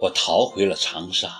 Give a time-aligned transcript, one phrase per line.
[0.00, 1.30] 我逃回了长沙，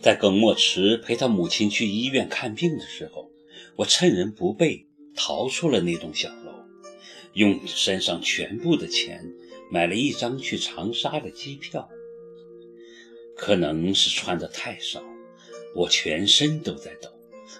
[0.00, 3.30] 在耿墨池陪他母亲去医院看病的时候，
[3.76, 4.86] 我趁人不备
[5.16, 6.52] 逃出了那栋小楼，
[7.32, 9.24] 用身上全部的钱
[9.70, 11.88] 买了一张去长沙的机票。
[13.36, 15.02] 可能是穿的太少，
[15.74, 17.10] 我全身都在抖，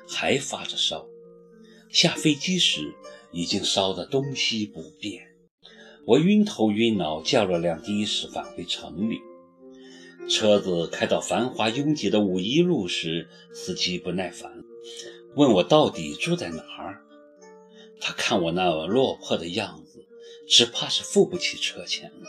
[0.08, 1.06] 还发着烧。
[1.90, 2.94] 下飞机时
[3.32, 5.35] 已经烧得东西不便，
[6.06, 9.20] 我晕头晕脑，叫了辆的士返回城里。
[10.28, 14.64] 车子开到繁华拥挤的五一路时，司机不耐烦，
[15.34, 17.02] 问我到底住在哪儿。
[18.00, 20.06] 他看我那落魄的样子，
[20.46, 22.28] 只怕是付不起车钱了。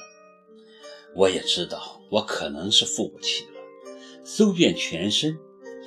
[1.13, 3.61] 我也知道，我可能是付不起了。
[4.23, 5.37] 搜遍全身，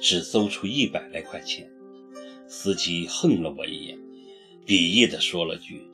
[0.00, 1.68] 只搜出一百来块钱。
[2.48, 3.98] 司机横了我一眼，
[4.64, 5.88] 鄙夷地说了句：“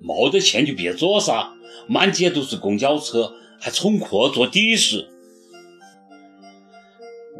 [0.00, 1.52] 没得钱就别坐噻，
[1.88, 5.08] 满街都是公交车，还冲阔坐的士。”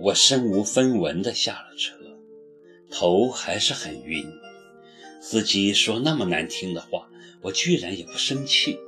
[0.00, 1.94] 我身无分文地下了车，
[2.90, 4.24] 头还是很晕。
[5.20, 7.08] 司机说那么难听的话，
[7.42, 8.78] 我居然也不生气，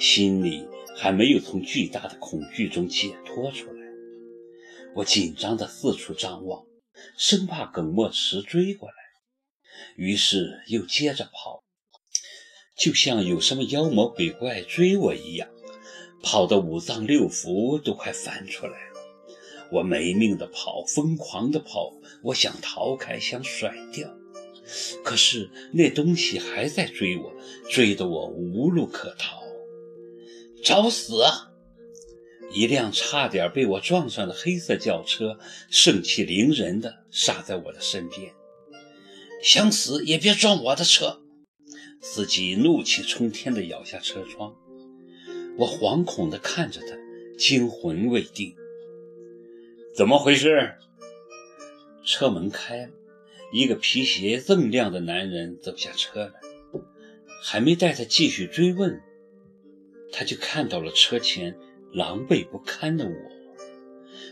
[0.00, 3.78] 心里还没有从巨大的恐惧中解脱出来。
[4.96, 6.64] 我紧张地四处张望，
[7.16, 8.94] 生怕耿墨池追过来，
[9.96, 11.62] 于是又接着跑，
[12.78, 15.48] 就像有什么妖魔鬼怪追我一样，
[16.22, 18.98] 跑得五脏六腑都快翻出来了。
[19.72, 24.08] 我没命的跑，疯狂的跑，我想逃开，想甩掉，
[25.04, 27.32] 可是那东西还在追我，
[27.68, 29.42] 追得我无路可逃。
[30.62, 31.22] 找死！
[32.52, 38.32] 一辆差点被我撞上的黑色轿车，盛气凌人的刹在我的身边。
[39.42, 41.20] 想死也别撞我的车！
[42.00, 44.54] 司机怒气冲天的摇下车窗，
[45.56, 46.96] 我惶恐地看着他，
[47.36, 48.54] 惊魂未定。
[49.94, 50.74] 怎么回事？
[52.04, 52.92] 车门开了，
[53.52, 56.32] 一个皮鞋锃亮的男人走下车来。
[57.40, 59.00] 还没待他继续追问，
[60.10, 61.56] 他就看到了车前
[61.92, 63.12] 狼狈不堪的我，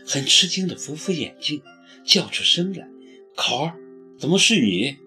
[0.05, 1.61] 很吃惊地扶扶眼镜，
[2.05, 2.85] 叫出声来
[3.33, 3.79] ：“考儿，
[4.19, 4.97] 怎么是你？”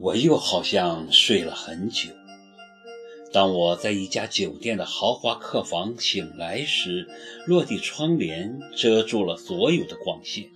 [0.00, 2.08] 我又好像睡了很久。
[3.32, 7.08] 当我在一家酒店的豪华客房醒来时，
[7.46, 10.48] 落地窗帘遮住了所有的光线，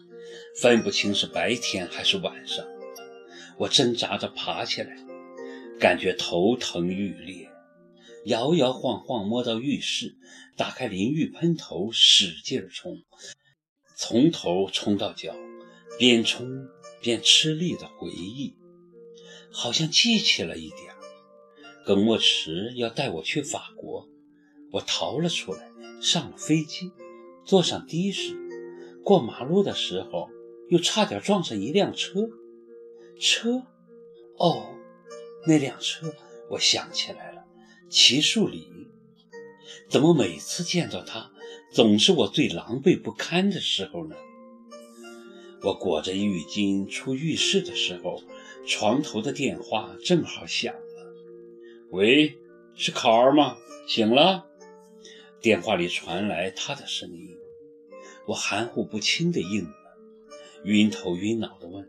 [0.61, 2.65] 分不清是白天还是晚上。
[3.59, 4.97] 我挣扎着爬起来，
[5.81, 7.51] 感觉头疼欲裂，
[8.27, 10.15] 摇摇晃晃摸到浴室，
[10.57, 12.97] 打开淋浴喷头，使劲冲，
[13.97, 15.35] 从头冲到脚，
[15.99, 16.47] 边冲
[17.01, 18.55] 边吃力的回忆，
[19.53, 20.93] 好像记起了一点。
[21.85, 24.09] 耿墨池要带我去法国，
[24.71, 25.71] 我逃了出来，
[26.01, 26.93] 上了飞机，
[27.45, 28.35] 坐上的士，
[29.05, 30.31] 过马路的时候
[30.69, 32.29] 又差点撞上一辆车。
[33.21, 33.63] 车，
[34.39, 34.75] 哦，
[35.47, 36.15] 那辆车，
[36.51, 37.45] 我想起来了，
[37.89, 38.69] 齐树礼。
[39.89, 41.31] 怎么每次见到他，
[41.73, 44.17] 总是我最狼狈不堪的时候呢？
[45.63, 48.23] 我裹着浴巾出浴室的时候，
[48.67, 51.15] 床头的电话正好响了。
[51.91, 52.39] 喂，
[52.75, 53.57] 是考儿吗？
[53.87, 54.47] 醒了。
[55.41, 57.37] 电话里传来他的声音，
[58.27, 59.75] 我含糊不清地应了，
[60.65, 61.87] 晕头晕脑地问：“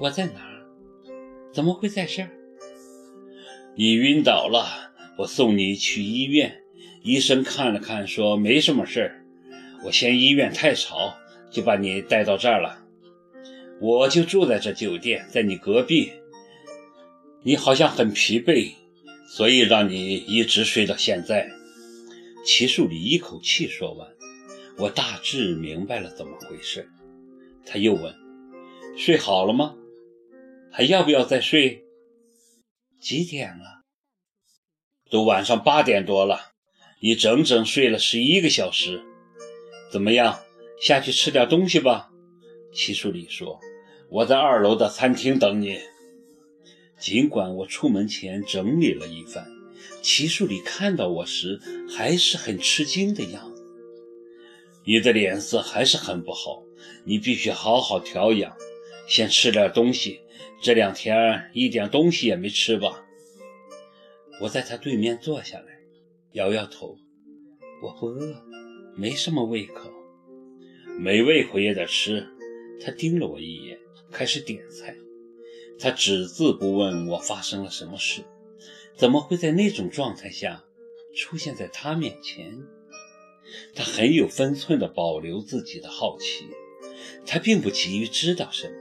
[0.00, 0.64] 我在哪儿？
[1.52, 2.30] 怎么会在这儿？”
[3.74, 6.62] 你晕倒了，我送你去医院。
[7.02, 9.24] 医生看了看，说没什么事儿。
[9.84, 11.14] 我嫌医院太吵，
[11.50, 12.79] 就把你带到这儿了。
[13.80, 16.12] 我就住在这酒店，在你隔壁。
[17.42, 18.74] 你好像很疲惫，
[19.26, 21.50] 所以让你一直睡到现在。
[22.44, 24.06] 齐树礼一口气说完，
[24.76, 26.90] 我大致明白了怎么回事。
[27.64, 28.14] 他又问
[28.98, 29.74] ：“睡好了吗？
[30.70, 31.84] 还要不要再睡？”
[33.00, 33.80] 几点了？
[35.10, 36.52] 都晚上八点多了，
[37.00, 39.02] 你整整睡了十一个小时。
[39.90, 40.40] 怎么样？
[40.82, 42.10] 下去吃点东西吧。
[42.72, 43.58] 齐树礼说
[44.10, 45.78] ：“我在二楼的餐厅等你。”
[46.98, 49.46] 尽管我出门前整理了一番，
[50.02, 51.58] 齐树礼看到我时
[51.88, 53.62] 还是很吃惊的样子。
[54.84, 56.62] 你的脸色还是很不好，
[57.04, 58.54] 你必须好好调养，
[59.08, 60.20] 先吃点东西。
[60.60, 63.02] 这两天一点东西也没吃吧？
[64.42, 65.80] 我在他对面坐下来，
[66.32, 66.98] 摇摇头，
[67.82, 68.36] 我不饿，
[68.94, 69.90] 没什么胃口。
[70.98, 72.26] 没胃口也得吃。
[72.82, 73.78] 他盯了我一眼，
[74.10, 74.96] 开始点菜。
[75.78, 78.22] 他只字不问我发生了什么事，
[78.96, 80.64] 怎么会在那种状态下
[81.14, 82.62] 出现在他面前？
[83.74, 86.46] 他很有分寸地保留自己的好奇，
[87.24, 88.74] 他并不急于知道什么，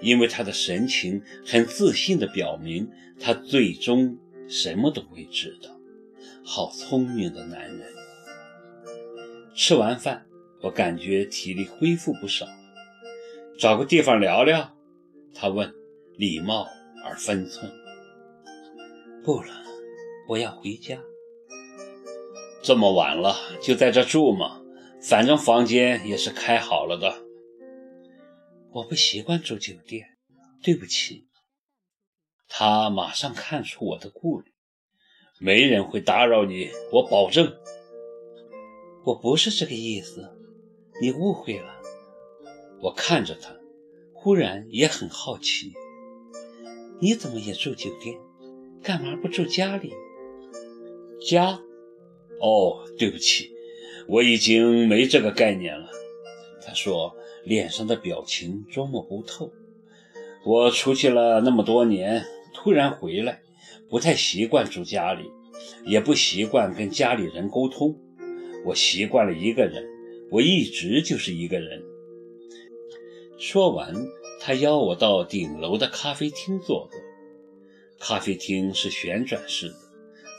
[0.00, 2.88] 因为他的神情很自信地表明，
[3.20, 5.78] 他最终什么都会知道。
[6.42, 7.92] 好聪明的男人！
[9.54, 10.26] 吃完饭，
[10.62, 12.46] 我感觉体力恢复不少。
[13.58, 14.72] 找个地方聊聊，
[15.34, 15.74] 他问，
[16.16, 16.64] 礼貌
[17.04, 17.68] 而分寸。
[19.24, 19.52] 不了，
[20.28, 20.96] 我要回家。
[22.62, 24.62] 这么晚了，就在这住吗？
[25.02, 27.12] 反正房间也是开好了的。
[28.70, 30.06] 我不习惯住酒店，
[30.62, 31.26] 对不起。
[32.48, 34.52] 他马上看出我的顾虑。
[35.40, 37.52] 没人会打扰你，我保证。
[39.04, 40.30] 我不是这个意思，
[41.02, 41.77] 你误会了。
[42.80, 43.56] 我看着他，
[44.12, 45.72] 忽然也很好奇，
[47.00, 48.16] 你怎么也住酒店？
[48.82, 49.92] 干嘛不住家里？
[51.20, 51.60] 家？
[52.40, 53.50] 哦，对不起，
[54.06, 55.88] 我已经没这个概念了。
[56.64, 59.50] 他说，脸上的表情捉摸不透。
[60.44, 63.42] 我出去了那么多年，突然回来。
[63.90, 65.30] 不太习惯住家里，
[65.86, 67.98] 也不习惯跟家里人沟通。
[68.66, 69.82] 我习惯了一个人，
[70.30, 71.82] 我一直就是一个人。
[73.38, 73.94] 说完，
[74.40, 77.00] 他邀我到顶楼的咖啡厅坐坐。
[78.00, 79.76] 咖啡厅是旋转式的，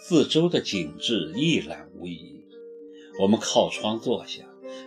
[0.03, 2.43] 四周的景致一览无遗。
[3.21, 4.43] 我们靠窗坐下，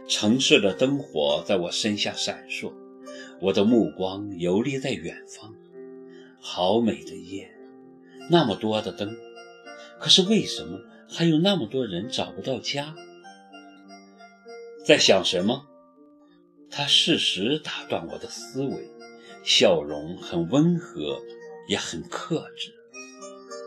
[0.07, 2.73] 城市的灯火在我身下闪烁，
[3.41, 5.55] 我的目光游离在远方。
[6.39, 7.51] 好美的夜！
[8.31, 9.17] 那么多的灯，
[9.99, 10.79] 可是为什么
[11.09, 12.95] 还有那么多人找不到家？
[14.85, 15.67] 在想什么？
[16.73, 18.89] 他适时打断我的思维，
[19.45, 21.21] 笑容很温和，
[21.69, 22.73] 也很克制。